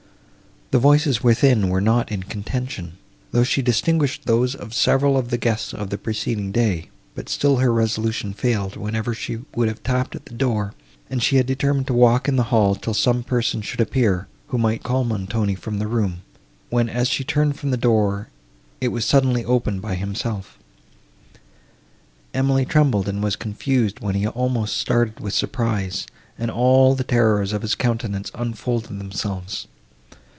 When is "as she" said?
16.87-17.25